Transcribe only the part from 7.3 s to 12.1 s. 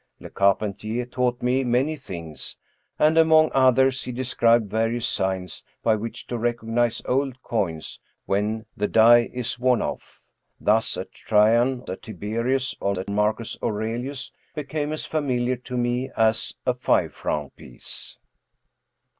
coins when the die is worn off. Thus, a Trajan, a